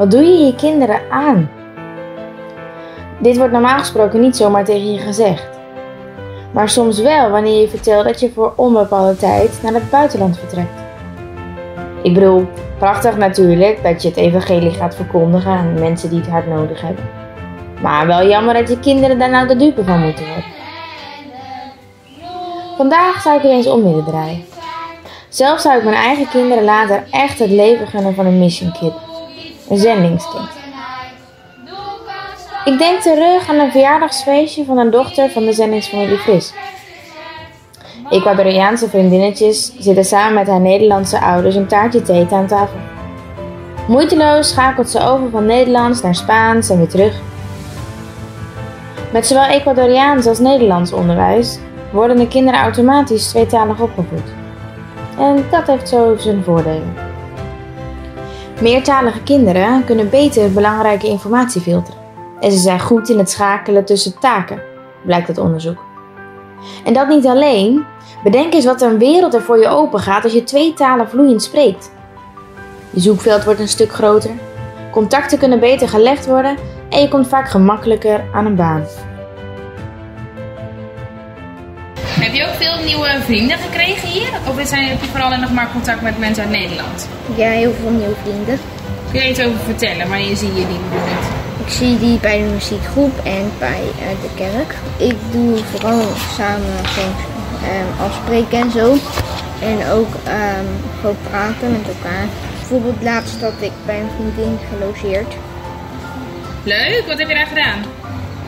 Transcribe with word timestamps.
Wat 0.00 0.10
doe 0.10 0.22
je 0.22 0.44
je 0.44 0.54
kinderen 0.54 1.00
aan? 1.10 1.50
Dit 3.18 3.36
wordt 3.36 3.52
normaal 3.52 3.78
gesproken 3.78 4.20
niet 4.20 4.36
zomaar 4.36 4.64
tegen 4.64 4.92
je 4.92 4.98
gezegd. 4.98 5.48
Maar 6.52 6.68
soms 6.68 7.00
wel 7.00 7.30
wanneer 7.30 7.60
je 7.60 7.68
vertelt 7.68 8.04
dat 8.04 8.20
je 8.20 8.32
voor 8.32 8.52
onbepaalde 8.56 9.16
tijd 9.16 9.62
naar 9.62 9.72
het 9.72 9.90
buitenland 9.90 10.38
vertrekt. 10.38 10.80
Ik 12.02 12.14
bedoel, 12.14 12.46
prachtig 12.78 13.16
natuurlijk 13.16 13.82
dat 13.82 14.02
je 14.02 14.08
het 14.08 14.16
evangelie 14.16 14.70
gaat 14.70 14.94
verkondigen 14.94 15.50
aan 15.50 15.80
mensen 15.80 16.10
die 16.10 16.20
het 16.20 16.28
hard 16.28 16.46
nodig 16.46 16.80
hebben. 16.80 17.04
Maar 17.82 18.06
wel 18.06 18.26
jammer 18.26 18.54
dat 18.54 18.68
je 18.68 18.78
kinderen 18.78 19.18
daar 19.18 19.30
nou 19.30 19.46
de 19.46 19.56
dupe 19.56 19.84
van 19.84 20.00
moeten 20.00 20.26
worden. 20.26 20.44
Vandaag 22.76 23.20
zou 23.22 23.36
ik 23.36 23.44
er 23.44 23.50
eens 23.50 23.68
om 23.68 23.82
willen 23.82 24.04
draaien. 24.04 24.44
Zelf 25.28 25.60
zou 25.60 25.78
ik 25.78 25.84
mijn 25.84 25.96
eigen 25.96 26.28
kinderen 26.28 26.64
later 26.64 27.04
echt 27.10 27.38
het 27.38 27.50
leven 27.50 27.86
gunnen 27.86 28.14
van 28.14 28.26
een 28.26 28.38
mission 28.38 28.72
kid. 28.72 29.09
Een 29.70 29.78
zendingskind. 29.78 30.48
Ik 32.64 32.78
denk 32.78 33.00
terug 33.00 33.48
aan 33.48 33.58
een 33.58 33.70
verjaardagsfeestje 33.70 34.64
van 34.64 34.78
een 34.78 34.90
dochter 34.90 35.30
van 35.30 35.44
de 35.44 35.52
zendingsfamilie 35.52 36.18
Fris. 36.18 36.52
Ecuadoriaanse 38.08 38.88
vriendinnetjes 38.88 39.72
zitten 39.78 40.04
samen 40.04 40.34
met 40.34 40.46
haar 40.46 40.60
Nederlandse 40.60 41.20
ouders 41.20 41.54
een 41.54 41.66
taartje 41.66 42.02
thee 42.02 42.26
aan 42.30 42.46
tafel. 42.46 42.78
Moeiteloos 43.88 44.48
schakelt 44.48 44.90
ze 44.90 45.00
over 45.00 45.30
van 45.30 45.46
Nederlands 45.46 46.02
naar 46.02 46.14
Spaans 46.14 46.70
en 46.70 46.76
weer 46.76 46.88
terug. 46.88 47.20
Met 49.12 49.26
zowel 49.26 49.44
Ecuadoriaans 49.44 50.26
als 50.26 50.38
Nederlands 50.38 50.92
onderwijs 50.92 51.58
worden 51.92 52.16
de 52.16 52.28
kinderen 52.28 52.60
automatisch 52.60 53.28
tweetalig 53.28 53.80
opgevoed. 53.80 54.34
En 55.18 55.44
dat 55.50 55.66
heeft 55.66 55.88
zo 55.88 56.16
zijn 56.16 56.44
voordelen. 56.44 57.09
Meertalige 58.60 59.22
kinderen 59.22 59.84
kunnen 59.84 60.10
beter 60.10 60.52
belangrijke 60.52 61.06
informatie 61.06 61.60
filteren. 61.60 62.00
En 62.40 62.52
ze 62.52 62.58
zijn 62.58 62.80
goed 62.80 63.08
in 63.08 63.18
het 63.18 63.30
schakelen 63.30 63.84
tussen 63.84 64.18
taken, 64.18 64.62
blijkt 65.04 65.28
uit 65.28 65.38
onderzoek. 65.38 65.84
En 66.84 66.92
dat 66.92 67.08
niet 67.08 67.26
alleen. 67.26 67.84
Bedenk 68.22 68.54
eens 68.54 68.64
wat 68.64 68.82
een 68.82 68.98
wereld 68.98 69.34
er 69.34 69.42
voor 69.42 69.58
je 69.58 69.68
open 69.68 70.00
gaat 70.00 70.24
als 70.24 70.32
je 70.32 70.44
twee 70.44 70.72
talen 70.74 71.08
vloeiend 71.08 71.42
spreekt. 71.42 71.90
Je 72.90 73.00
zoekveld 73.00 73.44
wordt 73.44 73.60
een 73.60 73.68
stuk 73.68 73.92
groter, 73.92 74.30
contacten 74.90 75.38
kunnen 75.38 75.60
beter 75.60 75.88
gelegd 75.88 76.26
worden 76.26 76.56
en 76.88 77.00
je 77.00 77.08
komt 77.08 77.28
vaak 77.28 77.48
gemakkelijker 77.48 78.24
aan 78.32 78.46
een 78.46 78.56
baan. 78.56 78.84
Nieuwe 82.90 83.20
vrienden 83.24 83.58
gekregen 83.58 84.08
hier? 84.08 84.30
Of 84.48 84.68
zijn 84.68 84.86
je 84.86 84.94
vooral 85.10 85.38
nog 85.38 85.52
maar 85.52 85.70
contact 85.72 86.00
met 86.02 86.18
mensen 86.18 86.44
uit 86.44 86.52
Nederland? 86.52 87.08
Ja, 87.34 87.50
heel 87.50 87.74
veel 87.80 87.90
nieuwe 87.90 88.14
vrienden. 88.22 88.58
Kun 89.10 89.22
je 89.22 89.28
iets 89.30 89.40
over 89.40 89.58
vertellen? 89.64 90.08
Wanneer 90.08 90.36
zie 90.36 90.48
je 90.48 90.66
die 90.66 90.78
bijvoorbeeld? 90.78 91.26
Ik 91.64 91.72
zie 91.72 91.98
die 91.98 92.18
bij 92.18 92.38
de 92.38 92.50
muziekgroep 92.52 93.14
en 93.24 93.50
bij 93.58 93.82
uh, 93.82 94.22
de 94.22 94.30
kerk. 94.34 94.74
Ik 95.10 95.16
doe 95.30 95.56
vooral 95.70 96.02
samen 96.36 96.84
gewoon 96.84 97.14
um, 97.72 98.06
afspreken 98.06 98.58
en 98.58 98.70
zo. 98.70 98.96
En 99.70 99.90
ook 99.90 100.12
um, 100.14 100.68
gewoon 101.00 101.16
praten 101.30 101.70
met 101.72 101.86
elkaar. 101.94 102.26
Bijvoorbeeld 102.58 103.02
laatst 103.02 103.40
dat 103.40 103.52
ik 103.58 103.72
bij 103.86 104.00
een 104.00 104.10
vriendin 104.16 104.58
gelogeerd. 104.70 105.34
Leuk, 106.62 107.04
wat 107.06 107.18
heb 107.18 107.28
je 107.28 107.34
daar 107.34 107.52
gedaan? 107.54 107.78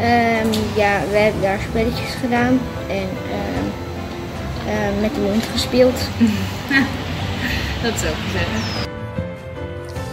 Um, 0.00 0.50
ja, 0.74 0.92
we 1.10 1.16
hebben 1.16 1.42
daar 1.42 1.58
spelletjes 1.68 2.14
gedaan 2.20 2.60
en 2.88 3.08
met 5.00 5.14
de 5.14 5.20
hond 5.20 5.44
gespeeld. 5.44 5.94
dat 7.82 7.94
is 7.94 8.04
ook 8.08 8.16
gezellig. 8.24 8.90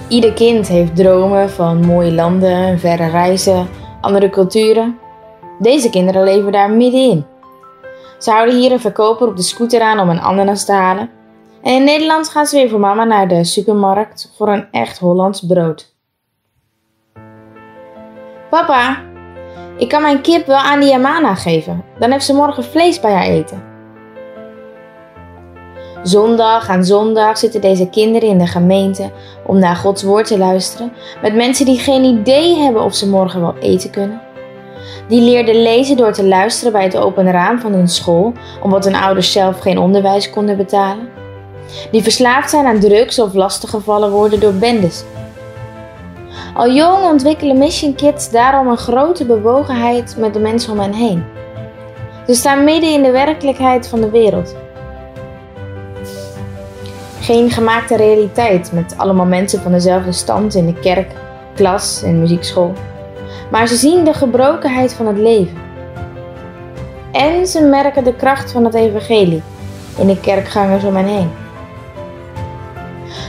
Ieder 0.08 0.34
kind 0.34 0.68
heeft 0.68 0.96
dromen 0.96 1.50
van 1.50 1.86
mooie 1.86 2.12
landen, 2.12 2.80
verre 2.80 3.09
reizen, 3.09 3.68
andere 4.02 4.30
culturen. 4.30 5.00
Deze 5.59 5.90
kinderen 5.90 6.24
leven 6.24 6.52
daar 6.52 6.72
middenin. 6.72 7.26
Ze 8.20 8.32
houden 8.32 8.56
hier 8.56 8.72
een 8.72 8.80
verkoper 8.80 9.28
op 9.28 9.36
de 9.36 9.42
scooter 9.42 9.82
aan 9.82 10.00
om 10.00 10.09
een 10.09 10.22
ananas 10.22 10.66
te 10.66 10.72
halen. 10.72 11.09
En 11.64 11.74
in 11.74 11.84
Nederland 11.84 12.30
gaan 12.30 12.46
ze 12.46 12.56
weer 12.56 12.70
voor 12.70 12.80
mama 12.80 13.04
naar 13.04 13.28
de 13.28 13.44
supermarkt 13.44 14.34
voor 14.38 14.48
een 14.48 14.68
echt 14.72 15.00
Hollands 15.00 15.46
brood. 15.46 15.96
Papa, 18.50 19.02
ik 19.78 19.90
kan 19.90 20.02
mijn 20.02 20.22
kip 20.22 20.46
wel 20.46 20.58
aan 20.58 20.80
die 20.80 20.94
Amana 20.94 21.36
geven. 21.36 21.84
Dan 22.00 22.12
heeft 22.12 22.26
ze 22.26 22.34
morgen 22.34 22.64
vlees 22.64 23.00
bij 23.00 23.14
haar 23.14 23.26
eten. 23.26 23.69
Zondag 26.04 26.70
aan 26.70 26.86
zondag 26.86 27.38
zitten 27.38 27.62
deze 27.62 27.90
kinderen 27.90 28.30
in 28.30 28.38
de 28.38 28.48
gemeente 28.48 29.12
om 29.46 29.60
naar 29.60 29.76
Gods 29.76 30.04
woord 30.04 30.28
te 30.28 30.38
luisteren 30.38 30.92
met 31.22 31.36
mensen 31.36 31.66
die 31.66 31.80
geen 31.80 32.04
idee 32.04 32.56
hebben 32.56 32.84
of 32.84 32.96
ze 32.96 33.10
morgen 33.10 33.42
wel 33.42 33.56
eten 33.60 33.90
kunnen. 33.90 34.22
Die 35.08 35.22
leerden 35.22 35.62
lezen 35.62 35.98
door 35.98 36.14
te 36.14 36.28
luisteren 36.28 36.72
bij 36.72 36.84
het 36.84 36.98
open 36.98 37.32
raam 37.32 37.59
van 37.59 37.74
hun 37.74 37.88
school, 37.88 38.34
omdat 38.64 38.86
hun 38.86 38.96
ouders 38.96 39.32
zelf 39.32 39.59
geen 39.59 39.78
onderwijs 39.78 40.30
konden 40.30 40.58
betalen. 40.58 41.09
Die 41.92 42.04
verslaafd 42.04 42.50
zijn 42.50 42.66
aan 42.66 42.80
drugs 42.80 43.20
of 43.20 43.34
lastiggevallen 43.34 44.12
worden 44.12 44.40
door 44.40 44.54
bendes. 44.54 45.04
Al 46.54 46.72
jong 46.72 47.04
ontwikkelen 47.04 47.58
Mission 47.58 47.96
Kids 47.96 48.32
daarom 48.32 48.68
een 48.68 48.78
grote 48.78 49.26
bewogenheid 49.26 50.16
met 50.18 50.34
de 50.34 50.40
mensen 50.40 50.72
om 50.72 50.80
hen 50.80 50.94
heen. 50.94 51.24
Ze 52.28 52.34
staan 52.34 52.64
midden 52.64 52.94
in 52.94 53.04
de 53.04 53.12
werkelijkheid 53.12 53.88
van 53.88 54.02
de 54.02 54.09
wereld. 54.09 54.56
Geen 57.29 57.51
gemaakte 57.51 57.95
realiteit 57.95 58.72
met 58.73 58.94
allemaal 58.97 59.25
mensen 59.25 59.62
van 59.62 59.72
dezelfde 59.72 60.12
stand 60.12 60.56
in 60.56 60.66
de 60.66 60.73
kerk, 60.73 61.12
klas 61.56 62.03
en 62.03 62.19
muziekschool. 62.19 62.73
Maar 63.51 63.67
ze 63.67 63.75
zien 63.75 64.03
de 64.03 64.13
gebrokenheid 64.13 64.94
van 64.94 65.07
het 65.07 65.17
leven. 65.17 65.57
En 67.12 67.47
ze 67.47 67.62
merken 67.62 68.03
de 68.03 68.16
kracht 68.16 68.51
van 68.51 68.66
het 68.66 68.73
evangelie 68.73 69.41
in 69.97 70.07
de 70.07 70.19
kerkgangers 70.19 70.84
om 70.84 70.95
hen 70.95 71.06
heen. 71.06 71.29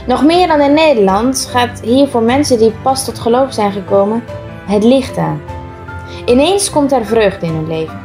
Nog 0.07 0.23
meer 0.23 0.47
dan 0.47 0.61
in 0.61 0.73
Nederland 0.73 1.47
gaat 1.51 1.81
hier 1.81 2.07
voor 2.07 2.23
mensen 2.23 2.57
die 2.57 2.73
pas 2.81 3.05
tot 3.05 3.19
geloof 3.19 3.53
zijn 3.53 3.71
gekomen 3.71 4.23
het 4.65 4.83
licht 4.83 5.17
aan. 5.17 5.41
Ineens 6.25 6.69
komt 6.69 6.91
er 6.91 7.05
vreugde 7.05 7.45
in 7.45 7.53
hun 7.53 7.67
leven. 7.67 7.99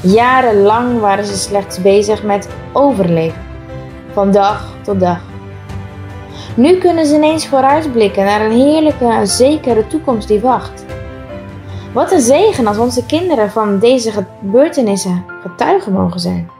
Jarenlang 0.00 1.00
waren 1.00 1.26
ze 1.26 1.36
slechts 1.36 1.80
bezig 1.80 2.22
met 2.22 2.48
overleven 2.72 3.50
van 4.12 4.32
dag 4.32 4.74
tot 4.82 5.00
dag. 5.00 5.20
Nu 6.54 6.78
kunnen 6.78 7.06
ze 7.06 7.14
ineens 7.14 7.46
vooruitblikken 7.46 8.24
naar 8.24 8.40
een 8.40 8.52
heerlijke, 8.52 9.20
zekere 9.22 9.86
toekomst 9.86 10.28
die 10.28 10.40
wacht. 10.40 10.84
Wat 11.92 12.12
een 12.12 12.20
zegen 12.20 12.66
als 12.66 12.78
onze 12.78 13.06
kinderen 13.06 13.50
van 13.50 13.78
deze 13.78 14.12
gebeurtenissen 14.12 15.24
getuigen 15.42 15.92
mogen 15.92 16.20
zijn. 16.20 16.50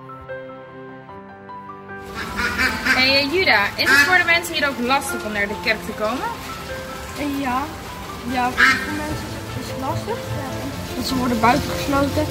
Hey 2.84 3.18
eh, 3.18 3.32
Juda, 3.32 3.64
is 3.76 3.88
het 3.88 3.98
voor 3.98 4.18
de 4.18 4.24
mensen 4.24 4.54
hier 4.54 4.68
ook 4.68 4.86
lastig 4.86 5.24
om 5.24 5.32
naar 5.32 5.48
de 5.48 5.60
kerk 5.64 5.82
te 5.86 5.92
komen? 5.92 6.28
Eh, 7.18 7.40
ja, 7.40 7.62
ja 8.32 8.50
voor 8.50 8.64
sommige 8.64 8.96
mensen 9.02 9.28
is 9.60 9.66
het 9.70 9.80
lastig. 9.80 10.16
Ja. 10.16 11.02
Ze 11.02 11.16
worden 11.16 11.40
buitengesloten 11.40 12.24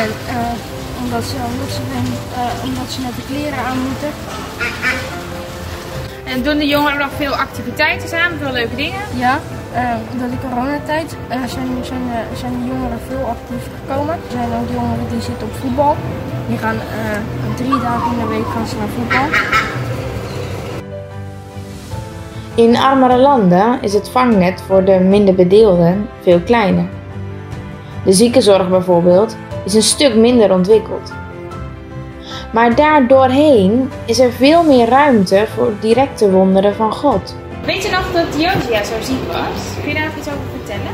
en 0.00 0.10
uh, 0.28 0.83
omdat 1.02 1.24
ze, 1.30 1.36
omdat 1.52 1.70
ze, 1.76 1.80
uh, 1.90 2.68
omdat 2.68 2.88
ze 2.92 3.00
net 3.00 3.14
de 3.16 3.24
kleren 3.30 3.58
aan 3.68 3.78
moeten. 3.88 4.10
En 6.24 6.42
doen 6.42 6.58
de 6.58 6.66
jongeren 6.66 6.98
nog 6.98 7.12
veel 7.16 7.34
activiteiten 7.46 8.08
samen, 8.08 8.38
veel 8.38 8.52
leuke 8.52 8.76
dingen? 8.76 9.00
Ja, 9.14 9.38
uh, 9.74 9.80
door 10.18 10.30
de 10.30 10.48
coronatijd 10.48 11.16
uh, 11.28 11.36
zijn, 11.54 11.68
zijn, 11.82 12.04
zijn 12.40 12.52
de 12.60 12.66
jongeren 12.72 13.00
veel 13.08 13.24
actief 13.34 13.64
gekomen. 13.78 14.14
Er 14.14 14.32
zijn 14.38 14.48
ook 14.60 14.70
jongeren 14.78 15.06
die 15.10 15.20
zitten 15.20 15.46
op 15.46 15.54
voetbal. 15.60 15.96
Die 16.48 16.58
gaan 16.58 16.78
drie 17.56 17.80
dagen 17.80 18.12
in 18.12 18.18
de 18.18 18.26
week 18.26 18.46
gaan 18.54 18.66
ze 18.66 18.76
naar 18.76 18.92
voetbal. 18.96 19.26
In 22.54 22.76
armere 22.76 23.16
landen 23.16 23.78
is 23.82 23.92
het 23.92 24.08
vangnet 24.08 24.62
voor 24.66 24.84
de 24.84 24.98
minder 24.98 25.34
bedeelden 25.34 26.08
veel 26.20 26.40
kleiner. 26.40 26.84
De 28.04 28.12
ziekenzorg 28.12 28.68
bijvoorbeeld 28.68 29.36
is 29.64 29.74
een 29.74 29.82
stuk 29.82 30.14
minder 30.14 30.52
ontwikkeld. 30.52 31.12
Maar 32.52 32.74
daardoorheen 32.74 33.90
is 34.04 34.18
er 34.18 34.32
veel 34.32 34.62
meer 34.62 34.88
ruimte 34.88 35.46
voor 35.54 35.72
directe 35.80 36.30
wonderen 36.30 36.74
van 36.74 36.92
God. 36.92 37.36
Weet 37.64 37.82
je 37.82 37.90
nog 37.90 38.12
dat 38.12 38.40
Josia 38.42 38.84
zo 38.84 38.94
ziek 39.02 39.26
was? 39.26 39.80
Kun 39.80 39.88
je 39.88 39.94
daar 39.94 40.04
nog 40.04 40.16
iets 40.16 40.28
over 40.28 40.46
vertellen? 40.56 40.92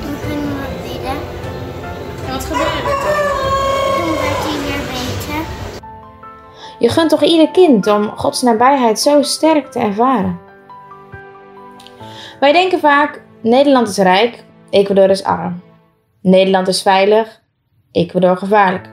Toen 0.00 0.16
ging 0.26 0.40
we 0.40 0.92
bidden. 0.92 1.16
En 2.26 2.32
wat 2.32 2.44
gebeurde 2.44 2.70
er 2.70 2.98
toen? 3.04 3.24
Toen 3.96 4.12
werd 4.12 4.42
hij 4.44 4.58
weer 4.66 4.82
beter. 4.86 5.44
Je 6.78 6.88
gunt 6.88 7.10
toch 7.10 7.22
ieder 7.22 7.50
kind 7.50 7.86
om 7.86 8.08
Gods 8.16 8.42
nabijheid 8.42 8.98
zo 8.98 9.22
sterk 9.22 9.70
te 9.70 9.78
ervaren? 9.78 10.38
Wij 12.40 12.52
denken 12.52 12.78
vaak, 12.78 13.22
Nederland 13.40 13.88
is 13.88 13.96
rijk, 13.96 14.44
Ecuador 14.70 15.10
is 15.10 15.24
arm. 15.24 15.62
Nederland 16.22 16.68
is 16.68 16.82
veilig, 16.82 17.40
Ecuador 17.96 18.36
gevaarlijk. 18.36 18.88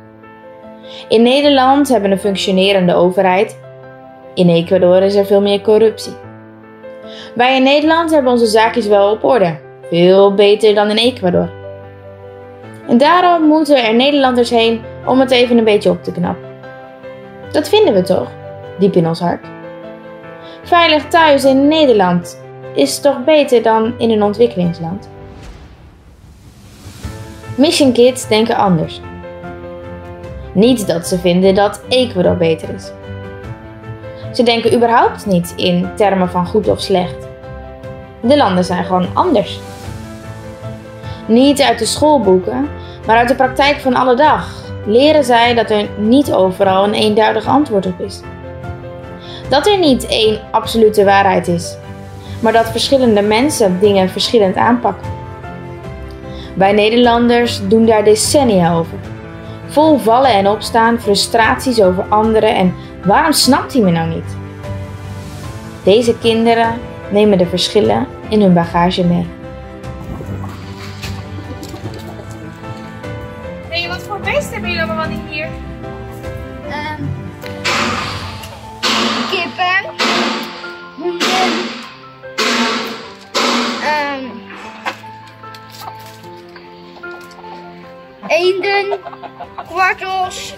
In 1.07 1.21
Nederland 1.21 1.89
hebben 1.89 2.09
we 2.09 2.15
een 2.15 2.21
functionerende 2.21 2.94
overheid. 2.94 3.59
In 4.33 4.50
Ecuador 4.50 5.01
is 5.01 5.15
er 5.15 5.25
veel 5.25 5.41
meer 5.41 5.61
corruptie. 5.61 6.13
Wij 7.35 7.55
in 7.55 7.63
Nederland 7.63 8.11
hebben 8.11 8.31
onze 8.31 8.45
zaakjes 8.45 8.88
wel 8.88 9.11
op 9.11 9.23
orde. 9.23 9.59
Veel 9.89 10.33
beter 10.33 10.75
dan 10.75 10.89
in 10.89 10.97
Ecuador. 10.97 11.50
En 12.88 12.97
daarom 12.97 13.47
moeten 13.47 13.85
er 13.85 13.95
Nederlanders 13.95 14.50
heen 14.50 14.81
om 15.05 15.19
het 15.19 15.31
even 15.31 15.57
een 15.57 15.63
beetje 15.63 15.89
op 15.89 16.03
te 16.03 16.11
knappen. 16.11 16.50
Dat 17.51 17.69
vinden 17.69 17.94
we 17.94 18.01
toch, 18.01 18.31
diep 18.79 18.95
in 18.95 19.07
ons 19.07 19.19
hart. 19.19 19.45
Veilig 20.63 21.07
thuis 21.07 21.45
in 21.45 21.67
Nederland 21.67 22.41
is 22.75 23.00
toch 23.00 23.23
beter 23.23 23.61
dan 23.61 23.94
in 23.97 24.11
een 24.11 24.23
ontwikkelingsland? 24.23 25.09
Mission 27.55 27.91
Kids 27.91 28.27
denken 28.27 28.55
anders. 28.55 29.01
Niet 30.53 30.88
dat 30.88 31.07
ze 31.07 31.19
vinden 31.19 31.55
dat 31.55 31.81
Ecuador 31.89 32.38
beter 32.38 32.69
is. 32.75 32.91
Ze 34.31 34.44
denken 34.44 34.73
überhaupt 34.73 35.25
niet 35.25 35.53
in 35.55 35.89
termen 35.95 36.29
van 36.29 36.45
goed 36.45 36.67
of 36.67 36.81
slecht. 36.81 37.27
De 38.21 38.38
landen 38.38 38.65
zijn 38.65 38.85
gewoon 38.85 39.07
anders. 39.13 39.59
Niet 41.27 41.61
uit 41.61 41.79
de 41.79 41.85
schoolboeken, 41.85 42.69
maar 43.05 43.17
uit 43.17 43.27
de 43.27 43.35
praktijk 43.35 43.79
van 43.79 43.95
alle 43.95 44.15
dag 44.15 44.63
leren 44.85 45.23
zij 45.23 45.53
dat 45.53 45.69
er 45.69 45.89
niet 45.97 46.33
overal 46.33 46.83
een 46.83 46.94
eenduidig 46.94 47.47
antwoord 47.47 47.85
op 47.85 48.00
is. 48.00 48.21
Dat 49.50 49.67
er 49.67 49.77
niet 49.77 50.07
één 50.07 50.39
absolute 50.51 51.03
waarheid 51.03 51.47
is, 51.47 51.77
maar 52.39 52.53
dat 52.53 52.71
verschillende 52.71 53.21
mensen 53.21 53.79
dingen 53.79 54.09
verschillend 54.09 54.55
aanpakken. 54.55 55.22
Wij 56.53 56.71
Nederlanders 56.71 57.67
doen 57.67 57.85
daar 57.85 58.03
decennia 58.03 58.73
over. 58.73 58.97
Vol 59.67 59.97
vallen 59.97 60.31
en 60.31 60.47
opstaan, 60.47 61.00
frustraties 61.00 61.81
over 61.81 62.03
anderen 62.09 62.55
en 62.55 62.73
waarom 63.05 63.31
snapt 63.31 63.73
hij 63.73 63.81
me 63.81 63.91
nou 63.91 64.09
niet? 64.09 64.35
Deze 65.83 66.17
kinderen 66.17 66.79
nemen 67.09 67.38
de 67.38 67.45
verschillen 67.45 68.07
in 68.29 68.41
hun 68.41 68.53
bagage 68.53 69.05
mee. 69.05 69.27
Hé, 73.69 73.79
hey, 73.79 73.89
wat 73.89 74.01
voor 74.01 74.19
beesten 74.19 74.51
hebben 74.51 74.69
jullie 74.69 74.85
allemaal 74.85 75.09
niet 75.09 75.21
hier? 75.29 75.47
Eenden, 88.33 89.00
kwartels, 89.69 90.53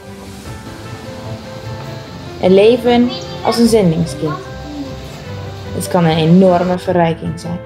Een 2.42 2.54
leven 2.54 3.10
als 3.44 3.58
een 3.58 3.68
zendingskind. 3.68 4.38
Het 5.76 5.88
kan 5.88 6.06
een 6.06 6.18
enorme 6.18 6.80
verrijking 6.80 7.40
zijn. 7.40 7.60